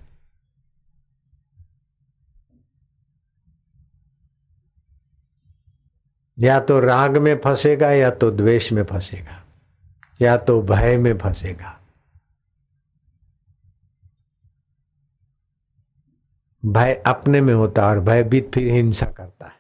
या 6.37 6.59
तो 6.59 6.79
राग 6.79 7.17
में 7.17 7.35
फंसेगा, 7.37 7.91
या 7.91 8.09
तो 8.09 8.31
द्वेष 8.31 8.71
में 8.71 8.83
फंसेगा, 8.83 9.43
या 10.21 10.37
तो 10.37 10.61
भय 10.61 10.97
में 10.97 11.17
फंसेगा। 11.17 11.77
भय 16.63 17.01
अपने 17.05 17.41
में 17.41 17.53
होता 17.53 17.83
है 17.83 17.89
और 17.89 17.99
भयभीत 17.99 18.51
फिर 18.53 18.71
हिंसा 18.73 19.05
करता 19.07 19.45
है। 19.45 19.59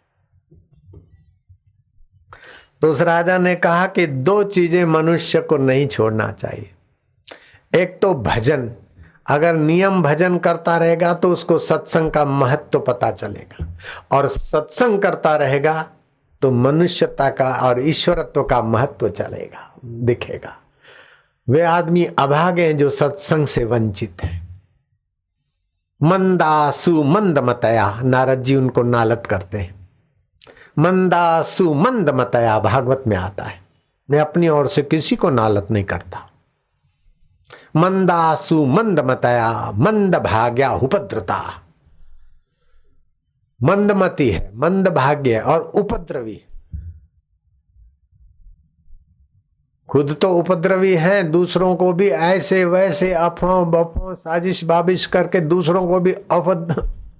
तो 2.81 2.91
उस 2.91 3.01
राजा 3.01 3.37
ने 3.37 3.55
कहा 3.55 3.87
कि 3.87 4.05
दो 4.07 4.43
चीज़ें 4.43 4.83
मनुष्य 4.85 5.41
को 5.41 5.57
नहीं 5.57 5.87
छोड़ना 5.87 6.31
चाहिए। 6.31 6.71
एक 7.73 7.99
तो 8.01 8.13
भजन। 8.13 8.69
अगर 9.27 9.53
नियम 9.55 10.01
भजन 10.03 10.37
करता 10.37 10.77
रहेगा 10.77 11.13
तो 11.13 11.31
उसको 11.31 11.57
सत्संग 11.59 12.11
का 12.11 12.25
महत्व 12.25 12.67
तो 12.71 12.79
पता 12.79 13.11
चलेगा 13.11 13.67
और 14.11 14.27
सत्संग 14.27 15.01
करता 15.01 15.35
रहेगा 15.35 15.81
तो 16.41 16.51
मनुष्यता 16.51 17.29
का 17.29 17.49
और 17.61 17.81
ईश्वरत्व 17.81 18.43
का 18.43 18.61
महत्व 18.61 19.09
चलेगा, 19.09 19.71
दिखेगा। 19.85 20.57
वे 21.47 21.61
आदमी 21.61 22.05
अभागे 22.19 22.65
हैं 22.65 22.77
जो 22.77 22.89
सत्संग 22.89 23.47
से 23.47 23.63
वंचित 23.63 24.23
है। 24.23 24.50
मंदासु 26.03 27.03
मंद 27.03 27.39
मतया 27.39 28.01
नारद 28.03 28.43
जी 28.43 28.55
उनको 28.55 28.83
नालत 28.83 29.23
करते 29.29 29.57
हैं। 29.57 29.89
मंदासु 30.79 31.73
मंद 31.73 32.09
मतया 32.09 32.59
भागवत 32.59 33.03
में 33.07 33.17
आता 33.17 33.43
है। 33.43 33.61
मैं 34.09 34.19
अपनी 34.19 34.47
ओर 34.47 34.67
से 34.67 34.81
किसी 34.81 35.15
को 35.15 35.29
नालत 35.29 35.67
नहीं 35.71 35.83
करता। 35.83 36.29
मंदासु 37.75 38.65
मंद 38.65 38.99
मतया 38.99 39.71
मंद 39.71 40.15
भाग्या 40.15 40.73
उपद्रता। 40.73 41.41
मंदमती 43.63 44.29
है 44.31 44.51
मंद 44.55 44.87
भाग्य 44.87 45.39
और 45.39 45.61
उपद्रवी 45.61 46.41
खुद 49.91 50.15
तो 50.21 50.29
उपद्रवी 50.29 50.93
हैं, 50.95 51.31
दूसरों 51.31 51.75
को 51.75 51.91
भी 51.93 52.07
ऐसे 52.07 52.63
वैसे 52.65 53.11
अफवाह 53.13 53.63
बफों 53.65 54.13
साजिश, 54.15 54.63
बाबिश 54.63 55.05
करके 55.05 55.39
दूसरों 55.39 55.87
को 55.87 55.99
भी 55.99 56.13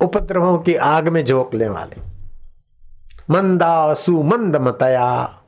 उपद्रवों 0.01 0.57
की 0.57 0.75
आग 0.75 1.07
में 1.07 1.23
झोंकने 1.25 1.67
वाले। 1.69 2.01
मंदा 3.29 3.93
सुमंद 3.93 4.55
मतया, 4.57 5.39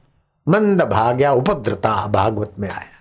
मंद 0.47 0.81
भाग्या, 0.81 1.31
उपद्रता 1.33 1.95
भागवत 2.07 2.51
में 2.59 2.69
आया। 2.69 2.99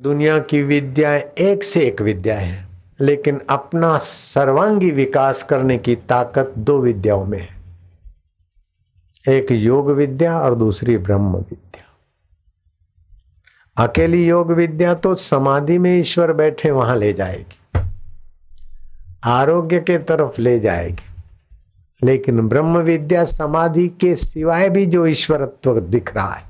दुनिया 0.00 0.38
की 0.38 0.62
विद्या 0.62 1.14
एक 1.40 1.64
से 1.64 1.80
एक 1.80 2.00
विद्या 2.02 2.38
है, 2.38 2.66
लेकिन 3.00 3.40
अपना 3.50 3.96
सर्वांगी 3.98 4.90
विकास 4.90 5.42
करने 5.42 5.78
की 5.78 5.94
ताकत 5.96 6.54
दो 6.58 6.78
विद्याओं 6.78 7.24
में 7.24 7.40
है। 7.40 9.34
एक 9.36 9.50
योग 9.50 9.90
विद्या 9.90 10.38
और 10.40 10.54
दूसरी 10.54 10.98
ब्रह्म 10.98 11.34
विद्या। 11.34 11.83
अकेली 13.76 14.26
योग 14.26 14.50
विद्या 14.52 14.94
तो 14.94 15.14
समाधि 15.14 15.78
में 15.78 15.98
ईश्वर 16.00 16.32
बैठे 16.32 16.70
वहाँ 16.70 16.96
ले 16.96 17.12
जाएगी। 17.12 17.80
आरोग्य 19.24 19.80
के 19.80 19.98
तरफ़ 19.98 20.40
ले 20.40 20.58
जाएगी। 20.60 21.08
लेकिन 22.02 22.48
ब्रह्म 22.48 22.78
विद्या 22.78 23.24
समाधि 23.24 23.88
के 24.00 24.14
सिवाय 24.16 24.68
भी 24.70 24.86
जो 24.86 25.06
ईश्वरत्व 25.06 25.80
दिख 25.80 26.14
रहा 26.14 26.32
है, 26.32 26.44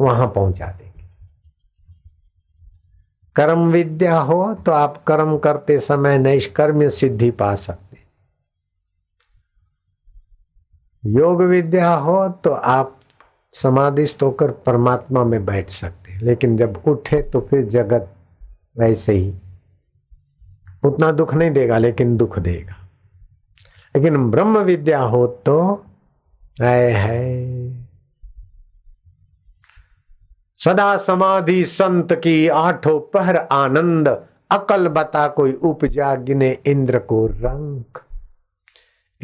वहाँ 0.00 0.26
पहुँचा 0.26 0.66
देगी। 0.66 1.06
कर्म 3.36 3.66
विद्या 3.68 4.18
हो 4.18 4.54
तो 4.54 4.72
आप 4.72 5.02
कर्म 5.04 5.36
करते 5.38 5.78
समय 5.80 6.18
नैष्कर्म्य 6.18 6.90
सिद्धि 6.90 7.30
पा 7.30 7.54
सकते। 7.54 7.98
योग 11.04 11.42
विद्या 11.42 11.94
हो 11.94 12.28
तो 12.28 12.50
आप 12.50 13.00
समाधिस्थ 13.52 14.22
होकर 14.22 14.50
परमात्मा 14.50 15.24
में 15.24 15.44
बैठ 15.44 15.70
सकते। 15.70 16.03
लेकिन 16.24 16.56
जब 16.56 16.82
उठे 16.86 17.22
तो 17.22 17.40
फिर 17.40 17.64
जगत 17.64 18.14
वैसे 18.78 19.12
ही 19.12 19.34
उतना 20.84 21.12
दुख 21.12 21.34
नहीं 21.34 21.50
देगा 21.50 21.78
लेकिन 21.78 22.16
दुख 22.16 22.38
देगा। 22.38 22.74
लेकिन 23.96 24.30
ब्रह्म 24.30 24.58
विद्या 24.58 25.00
हो 25.00 25.26
तो 25.26 25.84
है, 26.60 26.90
है। 26.90 27.54
सदा 30.56 30.96
समाधि 30.96 31.64
संत 31.64 32.12
की 32.12 32.48
आठों 32.48 33.00
पहर 33.00 33.36
आनंद 33.36 34.08
अकल 34.50 34.88
बता 34.88 35.28
कोई 35.28 35.52
उपजा 35.52 36.14
गिने 36.14 36.58
इंद्र 36.66 36.98
को 36.98 37.26
रंग। 37.26 37.84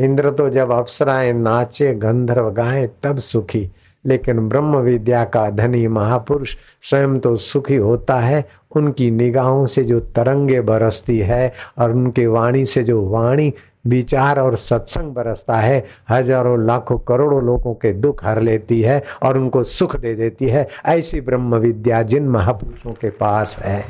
इंद्र 0.00 0.30
तो 0.30 0.50
जब 0.50 0.70
अप्सराएँ 0.70 1.32
नाचे 1.32 1.94
गंधर्व 1.94 2.50
गाए 2.50 2.90
तब 3.02 3.18
सुखी। 3.18 3.70
लेकिन 4.04 4.48
ब्रह्म 4.48 4.76
विद्या 4.76 5.24
का 5.24 5.48
धनी 5.50 5.86
महापुरुष 5.88 6.56
स्वयं 6.82 7.18
तो 7.18 7.34
सुखी 7.36 7.76
होता 7.76 8.18
है। 8.20 8.44
उनकी 8.76 9.10
निगाहों 9.10 9.66
से 9.66 9.84
जो 9.84 10.00
तरंगे 10.00 10.60
बरसती 10.60 11.18
है 11.18 11.52
और 11.78 11.92
उनके 11.92 12.26
वाणी 12.26 12.64
से 12.66 12.82
जो 12.84 13.02
वाणी, 13.02 13.52
विचार 13.86 14.38
और 14.40 14.54
सत्संग 14.56 15.12
बरसता 15.14 15.56
है, 15.56 15.84
हज़ारों, 16.10 16.58
लाखों, 16.66 16.98
करोड़ों 16.98 17.42
लोगों 17.44 17.74
के 17.74 17.92
दुख 17.92 18.24
हर 18.24 18.40
लेती 18.40 18.80
है 18.82 19.02
और 19.22 19.38
उनको 19.38 19.62
सुख 19.62 19.96
दे 19.96 20.14
देती 20.14 20.48
है। 20.48 20.66
ऐसी 20.86 21.20
ब्रह्म 21.20 21.56
विद्या 21.56 22.02
जिन 22.02 22.28
महापुरुषों 22.28 22.92
के 22.92 23.10
पास 23.10 23.56
है। 23.58 23.84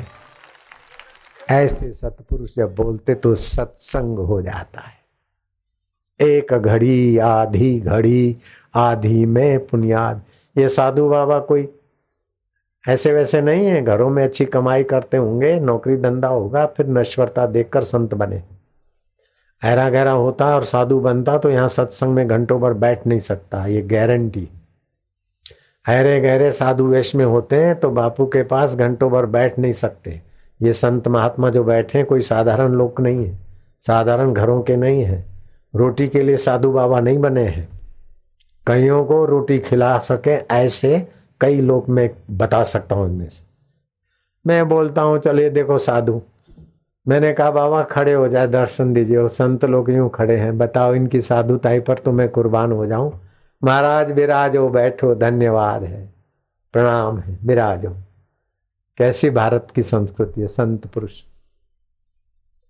ऐसे 1.51 1.91
सतपुरुष 1.91 2.55
जब 2.55 2.75
बोलते 2.75 3.15
तो 3.15 3.33
सत्संग 3.35 4.19
हो 4.19 4.41
जाता 4.41 4.81
है। 4.81 4.99
एक 6.19 6.53
घड़ी, 6.53 7.17
आधी 7.17 7.79
घड़ी 7.79 8.37
आधी 8.73 9.25
में 9.25 9.65
पुनियाद। 9.67 10.21
ये 10.55 10.67
साधु 10.69 11.07
बाबा 11.09 11.39
कोई 11.41 11.67
ऐसे 12.85 13.11
वैसे 13.13 13.41
नहीं 13.41 13.65
है, 13.65 13.81
घरों 13.81 14.09
में 14.09 14.23
अच्छी 14.23 14.45
कमाई 14.45 14.83
करते 14.83 15.17
होंगे, 15.17 15.59
नौकरी 15.59 15.97
धंधा 15.97 16.27
होगा, 16.27 16.65
फिर 16.67 16.87
नश्वरता 16.87 17.45
देखकर 17.47 17.83
संत 17.83 18.13
बने। 18.13 18.41
ऐरा 19.61 19.89
गहरा 19.89 20.11
होता 20.11 20.45
और 20.55 20.63
साधु 20.63 20.99
बनता 20.99 21.37
तो 21.37 21.49
यहाँ 21.49 21.67
सत्संग 21.67 22.13
में 22.13 22.27
घंटों 22.27 22.59
भर 22.61 22.73
बैठ 22.75 23.05
नहीं 23.07 23.19
सकता, 23.19 23.65
ये 23.65 23.81
गारंटी 23.83 24.47
हैरे 25.85 26.19
गहरे 26.21 26.51
साधु 26.51 26.85
वेश 26.85 27.13
में 27.15 27.23
होते 27.25 27.55
हैं 27.55 27.79
तो 27.79 27.89
बापू 27.89 28.25
के 28.25 28.41
पास 28.43 28.73
घंटों 28.75 29.09
भर 29.11 29.25
बैठ 29.27 29.59
नहीं 29.59 29.71
सकते। 29.73 30.19
ये 30.59 30.73
संत 30.73 31.07
महात्मा 31.07 31.49
जो 31.49 31.63
बैठे 31.63 31.97
हैं, 31.97 32.07
कोई 32.07 32.21
साधारण 32.21 32.71
लोग 32.71 32.99
नहीं 33.01 33.25
है, 33.25 33.37
साधारण 33.85 34.33
घरों 34.33 34.61
के 34.61 34.75
नहीं 34.75 35.03
है, 35.03 35.23
रोटी 35.73 36.07
के 36.07 36.21
लिए 36.21 36.37
साधु 36.37 36.71
बाबा 36.71 36.99
नहीं 36.99 37.17
बने 37.17 37.43
हैं। 37.43 37.67
कईयों 38.67 39.03
को 39.05 39.23
रोटी 39.25 39.59
खिला 39.59 39.97
सके, 39.99 40.31
ऐसे 40.31 41.07
कई 41.41 41.61
लोग 41.61 41.89
मैं 41.89 42.09
बता 42.31 42.63
सकता 42.63 42.95
हूँ 42.95 43.09
इनमें 43.09 43.29
से। 43.29 43.43
मैं 44.45 44.67
बोलता 44.69 45.01
हूँ 45.01 45.19
चलिए 45.19 45.49
देखो 45.49 45.77
साधु, 45.77 46.21
मैंने 47.05 47.31
कहा, 47.33 47.51
बाबा 47.51 47.81
खड़े 47.83 48.13
हो 48.13 48.27
जाए, 48.27 48.47
दर्शन 48.47 48.93
दीजिए, 48.93 49.17
और 49.17 49.29
संत 49.29 49.65
लोग 49.65 49.89
यूँ 49.89 50.09
खड़े 50.09 50.37
हैं, 50.37 50.57
बताओ 50.57 50.93
इनकी 50.95 51.21
साधुताई 51.21 51.79
पर 51.79 51.97
तो 51.97 52.11
मैं 52.11 52.27
कुर्बान 52.29 52.71
हो 52.71 52.85
जाऊँ। 52.85 53.11
महाराज, 53.61 54.11
विराज 54.11 54.57
हो, 54.57 54.69
बैठो, 54.69 55.13
धन्यवाद 55.15 55.83
है, 55.83 56.05
प्रणाम 56.73 57.19
है, 57.19 57.37
विराज 57.43 57.85
हो। 57.85 57.95
कैसी 58.97 59.29
भारत 59.29 59.67
की 59.75 59.83
संस्कृति 59.83 60.41
है, 60.41 60.47
संत 60.47 60.87
पुरुष। 60.87 61.21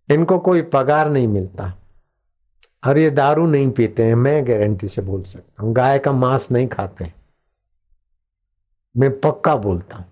इनको 0.09 0.37
कोई 0.39 0.61
पगार 0.61 1.09
नहीं 1.09 1.27
मिलता। 1.27 1.73
और 2.87 2.97
ये 2.97 3.09
दारू 3.09 3.47
नहीं 3.47 3.71
पीते 3.71 4.03
हैं, 4.03 4.15
मैं 4.15 4.47
गारंटी 4.47 4.87
से 4.87 5.01
बोल 5.01 5.23
सकता 5.23 5.63
हूँ। 5.63 5.73
गाय 5.73 5.99
का 5.99 6.11
मांस 6.11 6.47
नहीं 6.51 6.67
खाते 6.67 7.03
हैं। 7.03 7.15
मैं 8.97 9.19
पक्का 9.19 9.55
बोलता 9.55 9.97
हूँ। 9.97 10.05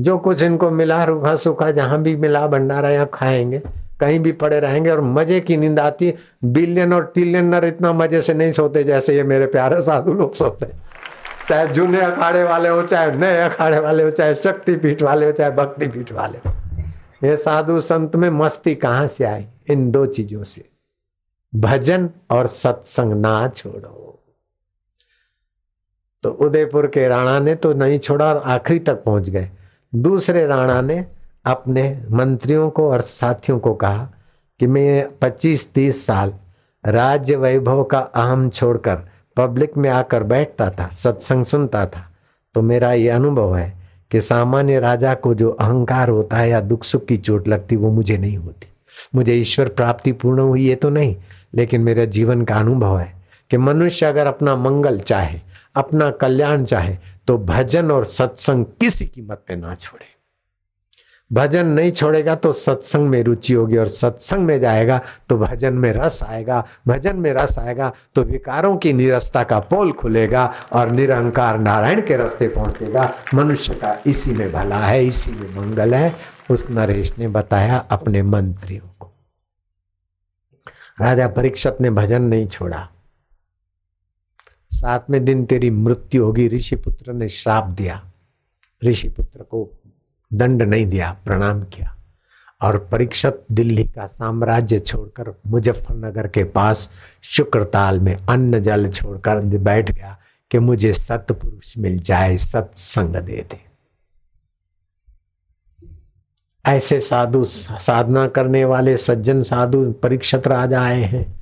जो 0.00 0.18
कुछ 0.18 0.42
इनको 0.42 0.70
मिला, 0.70 1.04
रूखा 1.04 1.36
सूखा 1.36 1.70
जहाँ 1.70 2.02
भी 2.02 2.16
मिला, 2.16 2.46
भंडारा 2.46 2.90
या 2.90 3.04
खाएँगे, 3.04 3.62
कहीं 4.00 4.20
भी 4.20 4.32
पड़े 4.32 4.60
रहेंगे 4.60 4.90
और 4.90 5.00
मज़े 5.00 5.40
की 5.40 5.56
नींद 5.56 5.80
आती 5.80 6.06
है। 6.06 6.16
बिलियन 6.44 6.92
और 6.92 7.04
ट्रिलियनर 7.04 7.64
इतना 7.64 7.92
मज़े 7.92 8.22
से 8.22 8.34
नहीं 8.34 8.52
सोते 8.52 8.84
जैसे 8.84 9.16
ये 9.16 9.22
मेरे 9.22 9.46
प्यारे 9.46 9.80
साधु 9.80 10.12
लोग 10.12 10.34
सोते 10.34 10.66
चाहे 11.48 11.68
जूने 11.68 12.00
अखाड़े 12.00 12.44
वाले 12.44 12.68
हो, 12.68 12.82
चाहे 12.82 13.12
नए 13.12 13.40
अखाड़े 13.40 13.78
वाले 13.78 14.02
हो, 14.02 14.10
चाहे 14.10 14.34
शक्ति 14.34 14.76
पीठ 14.76 15.02
वाले 15.02 15.26
हो, 15.26 15.32
चाहे 15.32 15.50
भक्ति 15.50 15.88
पीठ 15.88 16.12
वाले 16.12 16.38
हो। 16.38 16.54
ये 17.24 17.36
साधु 17.36 17.80
संत 17.80 18.16
में 18.16 18.30
मस्ती 18.30 18.74
कहाँ 18.74 19.06
से 19.08 19.24
आई? 19.24 19.46
इन 19.70 19.90
दो 19.90 20.06
चीज़ों 20.06 20.44
से। 20.44 20.69
भजन 21.54 22.10
और 22.30 22.46
सत्संग 22.46 23.12
ना 23.12 23.48
छोड़ो। 23.48 24.20
तो 26.22 26.30
उदयपुर 26.30 26.86
के 26.86 27.08
राणा 27.08 27.38
ने 27.38 27.54
तो 27.54 27.72
नहीं 27.72 27.98
छोड़ा 27.98 28.34
और 28.34 28.36
आखिरी 28.36 28.78
तक 28.78 28.94
पहुँच 28.94 29.30
गए। 29.30 29.50
दूसरे 29.94 30.46
राणा 30.46 30.80
ने 30.80 31.06
अपने 31.44 32.02
मंत्रियों 32.10 32.70
को 32.70 32.90
और 32.90 33.00
साथियों 33.00 33.58
को 33.58 33.74
कहा 33.74 34.08
कि 34.60 34.66
मैं 34.66 35.18
25-30 35.18 36.06
साल 36.06 36.34
राज्य 36.86 37.36
वैभव 37.36 37.84
का 37.84 37.98
अहम 37.98 38.50
छोड़कर 38.50 38.98
पब्लिक 39.36 39.76
में 39.76 39.90
आकर 39.90 40.22
बैठता 40.22 40.70
था, 40.70 40.90
सत्संग 40.92 41.44
सुनता 41.44 41.86
था। 41.86 42.12
तो 42.54 42.62
मेरा 42.62 42.92
ये 42.92 43.08
अनुभव 43.08 43.56
है 43.56 43.74
कि 44.10 44.20
सामान्य 44.20 44.80
राजा 44.80 45.14
को 45.14 45.34
जो 45.34 45.50
अहंकार 45.50 46.08
होता 46.08 46.36
है 46.36 46.50
या 46.50 46.60
दुख 46.60 46.84
सुख 46.84 47.04
की 47.04 47.16
चोट 47.16 47.48
लगती, 47.48 47.76
वो 47.76 47.90
मुझे 47.90 48.18
नहीं 48.18 48.36
होती। 48.36 48.66
मुझे 49.14 49.34
ईश्वर 49.34 49.68
प्राप्ति 49.68 50.12
पूर्ण 50.12 50.40
हुई, 50.40 50.62
ये 50.62 50.74
तो 50.74 50.90
नहीं। 50.90 51.16
लेकिन 51.52 51.80
मेरे 51.80 52.06
जीवन 52.06 52.44
का 52.44 52.56
अनुभव 52.56 52.98
है 52.98 53.12
कि 53.50 53.56
मनुष्य 53.56 54.06
अगर 54.06 54.26
अपना 54.26 54.56
मंगल 54.56 54.98
चाहे, 54.98 55.40
अपना 55.74 56.10
कल्याण 56.10 56.64
चाहे 56.64 56.96
तो 57.26 57.38
भजन 57.38 57.90
और 57.90 58.04
सत्संग 58.04 58.64
किसी 58.80 59.06
कीमत 59.06 59.42
पे 59.48 59.56
ना 59.56 59.74
छोड़े। 59.74 60.06
भजन 61.30 61.66
नहीं 61.66 61.90
छोड़ेगा 61.92 62.34
तो 62.34 62.52
सत्संग 62.52 63.08
में 63.08 63.22
रुचि 63.22 63.54
होगी 63.54 63.76
और 63.76 63.88
सत्संग 63.88 64.46
में 64.46 64.58
जाएगा 64.60 65.00
तो 65.28 65.36
भजन 65.38 65.74
में 65.74 65.92
रस 65.92 66.22
आएगा। 66.22 66.64
भजन 66.88 67.16
में 67.16 67.32
रस 67.32 67.58
आएगा 67.58 67.92
तो 68.14 68.22
विकारों 68.22 68.76
की 68.76 68.92
निरस्ता 68.92 69.42
का 69.42 69.58
पोल 69.60 69.92
खुलेगा 69.92 70.52
और 70.72 70.90
निरंकार 70.90 71.58
नारायण 71.58 72.00
के 72.06 72.16
रास्ते 72.16 72.48
पहुंचेगा। 72.48 73.12
मनुष्य 73.34 73.74
का 73.74 73.96
इसी 74.06 74.32
में 74.32 74.50
भला 74.52 74.78
है, 74.78 75.04
इसी 75.06 75.32
में 75.32 75.56
मंगल 75.56 75.94
है। 75.94 76.14
उस 76.50 76.66
नरेश 76.70 77.14
ने 77.18 77.28
बताया 77.28 77.78
अपने 77.90 78.22
मंत्रियों 78.22 78.88
राजा 81.00 81.28
परीक्षत 81.28 81.78
ने 81.80 81.90
भजन 81.90 82.22
नहीं 82.22 82.46
छोड़ा। 82.46 82.88
सातवें 84.70 85.24
दिन 85.24 85.44
तेरी 85.44 85.70
मृत्यु 85.70 86.24
होगी 86.24 86.48
ऋषि 86.48 86.76
पुत्र 86.76 87.12
ने 87.12 87.28
श्राप 87.28 87.66
दिया। 87.66 88.10
ऋषि 88.84 89.08
पुत्र 89.08 89.42
को 89.42 89.70
दंड 90.32 90.62
नहीं 90.62 90.86
दिया, 90.86 91.16
प्रणाम 91.24 91.62
किया। 91.62 91.96
और 92.62 92.78
परीक्षत 92.78 93.44
दिल्ली 93.52 93.84
का 93.84 94.06
साम्राज्य 94.06 94.80
छोड़कर 94.80 95.34
मुजफ्फरनगर 95.46 96.28
के 96.28 96.44
पास 96.44 96.90
शुक्रताल 97.22 98.00
में 98.00 98.16
अन्न 98.16 98.62
जल 98.62 98.90
छोड़कर 98.90 99.40
बैठ 99.40 99.90
गया 99.90 100.18
कि 100.50 100.58
मुझे 100.58 100.92
सतपुरुष 100.92 101.78
मिल 101.78 101.98
जाए, 101.98 102.36
सत्संग 102.36 103.16
दे 103.16 103.46
दे। 103.50 103.69
ऐसे 106.66 107.00
साधु 107.00 107.44
साधना 107.44 108.26
करने 108.28 108.64
वाले 108.64 108.96
सज्जन 108.96 109.42
साधु 109.42 109.92
परीक्षत 109.92 110.46
राजा 110.46 110.82
आए 110.82 111.02
हैं। 111.02 111.40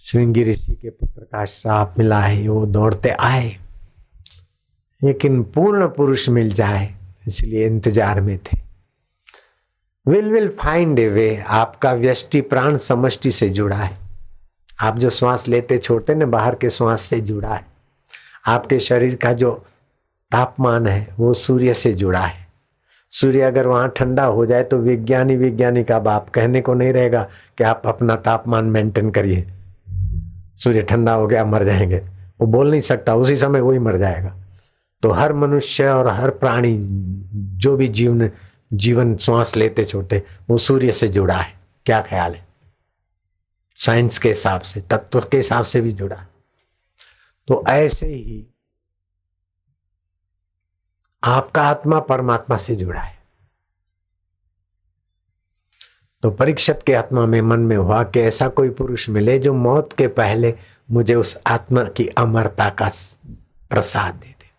श्रृंगी 0.00 0.44
ऋषि 0.44 0.72
के 0.72 0.90
पुत्र 0.90 1.22
का 1.22 1.44
श्राप 1.44 1.94
मिला 1.98 2.20
है, 2.20 2.48
वो 2.48 2.66
दौड़ते 2.66 3.08
आए। 3.08 3.56
लेकिन 5.02 5.42
पूर्ण 5.42 5.88
पुरुष 5.88 6.28
मिल 6.28 6.50
जाए, 6.50 6.94
इसलिए 7.26 7.66
इंतज़ार 7.66 8.20
में 8.20 8.38
थे। 8.38 8.58
Will 10.08 10.24
will 10.24 10.48
find 10.48 10.98
a 10.98 11.08
way 11.08 11.44
आपका 11.46 11.92
व्यष्टि 11.92 12.40
प्राण 12.40 12.76
समष्टि 12.78 13.32
से 13.32 13.50
जुड़ा 13.50 13.76
है। 13.76 13.98
आप 14.80 14.98
जो 14.98 15.10
श्वास 15.10 15.48
लेते 15.48 15.78
छोड़ते 15.78 16.14
ना, 16.14 16.26
बाहर 16.26 16.54
के 16.54 16.70
श्वास 16.70 17.00
से 17.00 17.20
जुड़ा 17.20 17.54
है। 17.54 17.66
आपके 18.46 18.78
शरीर 18.78 19.14
का 19.14 19.32
जो 19.32 19.52
तापमान 20.30 20.86
है, 20.86 21.14
वो 21.18 21.34
सूर्य 21.34 21.74
से 21.74 21.92
जुड़ा 21.92 22.26
है। 22.26 22.43
सूर्य 23.14 23.40
अगर 23.40 23.66
वहाँ 23.66 23.92
ठंडा 23.96 24.24
हो 24.24 24.46
जाए 24.46 24.64
तो 24.64 24.78
विज्ञानी 24.78 25.36
विज्ञानी 25.36 25.84
का 25.84 25.98
बाप 25.98 26.28
कहने 26.28 26.60
को 26.60 26.74
नहीं 26.74 26.92
रहेगा 26.92 27.28
कि 27.58 27.64
आप 27.64 27.82
अपना 27.86 28.16
तापमान 28.16 28.64
मेंटेन 28.64 29.10
करिए। 29.10 29.46
सूर्य 30.56 30.82
ठंडा 30.82 31.14
हो 31.14 31.26
गया, 31.26 31.44
मर 31.44 31.64
जाएँगे। 31.64 32.02
वो 32.40 32.46
बोल 32.46 32.70
नहीं 32.70 32.80
सकता, 32.80 33.14
उसी 33.14 33.36
समय 33.36 33.60
वही 33.60 33.78
मर 33.78 33.96
जाएगा। 33.96 34.36
तो 35.02 35.10
हर 35.10 35.32
मनुष्य 35.32 35.88
और 35.88 36.08
हर 36.08 36.30
प्राणी, 36.30 36.78
जो 37.58 37.76
भी 37.76 37.88
जीवन 37.88 38.30
जीवन 38.72 39.16
श्वास 39.16 39.56
लेते 39.56 39.84
छोटे, 39.84 40.22
वो 40.50 40.58
सूर्य 40.58 40.92
से 40.92 41.08
जुड़ा 41.08 41.36
है। 41.36 41.54
क्या 41.86 42.00
ख्याल 42.00 42.34
है? 42.34 42.46
साइंस 43.76 44.18
के 44.18 44.28
हिसाब 44.28 44.60
से, 44.60 44.80
तत्व 44.80 45.20
के 45.20 45.36
हिसाब 45.36 45.64
से 45.64 45.80
भी 45.80 45.92
जुड़ा 45.92 46.26
तो 47.46 47.64
ऐसे 47.68 48.06
ही 48.06 48.53
आपका 51.24 51.62
आत्मा 51.62 51.98
परमात्मा 52.00 52.56
से 52.56 52.76
जुड़ा 52.76 53.00
है। 53.00 53.18
तो 56.22 56.30
परीक्षित 56.30 56.80
के 56.86 56.94
आत्मा 56.94 57.26
में 57.26 57.40
मन 57.40 57.60
में 57.60 57.76
हुआ 57.76 58.02
कि 58.02 58.20
ऐसा 58.20 58.48
कोई 58.48 58.70
पुरुष 58.70 59.08
मिले 59.08 59.38
जो 59.38 59.54
मौत 59.54 59.92
के 59.92 60.06
पहले 60.06 60.54
मुझे 60.90 61.14
उस 61.14 61.38
आत्मा 61.46 61.84
की 61.84 62.06
अमरता 62.06 62.68
का 62.68 62.90
प्रसाद 63.70 64.14
दे 64.14 64.26
दे। 64.26 64.50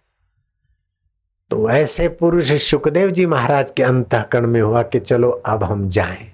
तो 1.50 1.70
ऐसे 1.70 2.10
पुरुष 2.10 2.52
सुखदेव 2.52 3.12
जी 3.12 3.26
महाराज 3.26 3.72
के 3.78 3.84
अंतकरण 3.84 4.48
में 4.48 4.62
हुआ 4.62 4.84
कि 4.84 5.00
चलो 5.00 5.30
अब 5.30 5.64
हम 5.64 5.90
जाएँ। 5.90 6.32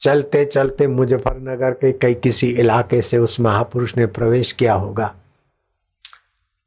चलते 0.00 0.44
चलते 0.44 0.86
मुजफ्फरनगर 0.86 1.70
के 1.70 1.92
कई 1.92 2.14
किसी 2.14 2.48
इलाके 2.48 3.02
से 3.02 3.18
उस 3.18 3.40
महापुरुष 3.40 3.96
ने 3.96 4.06
प्रवेश 4.06 4.52
किया 4.52 4.74
होगा। 4.74 5.14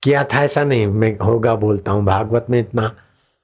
किया 0.05 0.23
था 0.23 0.43
ऐसा 0.43 0.63
नहीं, 0.63 0.87
मैं 0.87 1.17
होगा 1.17 1.55
बोलता 1.55 1.91
हूँ, 1.91 2.03
भागवत 2.05 2.45
में 2.49 2.59
इतना 2.59 2.91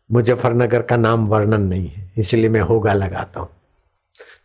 मुजफ्फरनगर 0.09 0.81
का 0.81 0.97
नाम 0.97 1.25
वर्णन 1.27 1.61
नहीं 1.61 1.87
है, 1.87 2.11
इसलिए 2.17 2.49
मैं 2.49 2.61
होगा 2.61 2.93
लगाता 2.93 3.39
हूँ। 3.39 3.49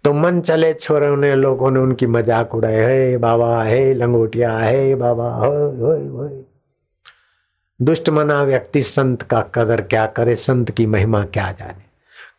तो 0.05 0.13
मन 0.13 0.41
चले 0.41 0.73
छोरे 0.75 1.09
उन्हें, 1.09 1.35
लोगों 1.35 1.71
ने 1.71 1.81
उनकी 1.81 2.07
मज़ाक 2.07 2.55
उड़ाए 2.55 2.85
हे 2.85 3.17
बाबा, 3.17 3.63
हे 3.65 3.95
लंगोटिया, 3.95 4.59
हे 4.61 4.95
बाबा, 4.95 5.29
हो 5.35 5.53
हो 5.71 5.93
हो। 6.17 6.29
दुष्ट 7.81 8.11
मना 8.11 8.43
व्यक्ति, 8.43 8.83
संत 8.83 9.23
का 9.23 9.41
कदर 9.55 9.81
क्या 9.83 10.07
करे, 10.07 10.37
संत 10.37 10.71
की 10.71 10.87
महिमा 10.87 11.25
क्या 11.25 11.51
जाने। 11.53 11.85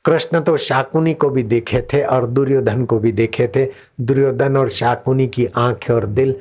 कृष्ण 0.05 0.41
तो 0.41 0.57
शाकुनी 0.57 1.13
को 1.13 1.29
भी 1.29 1.43
देखे 1.43 1.81
थे 1.93 2.03
और 2.03 2.25
दुर्योधन 2.27 2.85
को 2.85 2.99
भी 2.99 3.11
देखे 3.11 3.47
थे। 3.47 3.67
दुर्योधन 4.01 4.57
और 4.57 4.69
शाकुनी 4.69 5.27
की 5.27 5.45
आँखें 5.55 5.93
और 5.93 6.05
दिल 6.05 6.35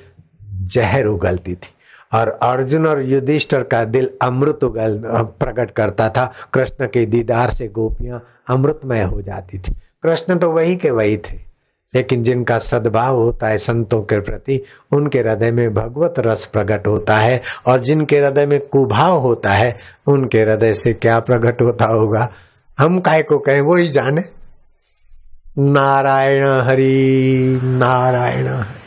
जहर 0.64 1.06
उगलती 1.06 1.54
थी। 1.54 1.74
और 2.12 2.28
अर्जुन 2.42 2.86
और 2.86 3.02
युधिष्ठर 3.02 3.62
का 3.62 3.84
दिल 3.86 4.10
अमृत 4.22 4.64
उगल 4.64 5.00
प्रकट 5.40 5.70
करता 5.70 6.08
था। 6.08 6.30
कृष्ण 6.54 6.86
के 6.86 7.04
दीदार 7.06 7.48
से 7.48 7.68
गोपियाँ 7.68 8.22
अमृतमय 8.50 9.02
हो 9.02 9.20
जाती 9.22 9.58
थी। 9.58 9.74
कृष्ण 10.02 10.36
तो 10.38 10.50
वही 10.50 10.76
के 10.76 10.90
वही 10.90 11.16
थे, 11.18 11.36
लेकिन 11.94 12.22
जिनका 12.22 12.58
सद्भाव 12.58 13.16
होता 13.16 13.48
है 13.48 13.58
संतों 13.58 14.00
के 14.02 14.20
प्रति, 14.20 14.60
उनके 14.92 15.18
हृदय 15.18 15.50
में 15.50 15.74
भगवत 15.74 16.14
रस 16.18 16.44
प्रकट 16.46 16.86
होता 16.86 17.16
है 17.16 17.40
और 17.66 17.80
जिनके 17.80 18.16
हृदय 18.16 18.46
में 18.46 18.58
कुभाव 18.62 19.18
होता 19.18 19.52
है, 19.52 19.76
उनके 20.06 20.40
हृदय 20.40 20.74
से 20.74 20.92
क्या 20.92 21.18
प्रकट 21.20 21.62
होता 21.62 21.86
होगा? 21.86 22.28
हम 22.78 22.98
काय 23.00 23.22
को 23.22 23.38
कहें, 23.38 23.60
वो 23.60 23.76
ही 23.76 23.88
जाने। 23.88 24.22
नारायण 25.58 26.44
हरि 26.62 27.60
नारायण 27.62 28.48
हरि। 28.48 28.85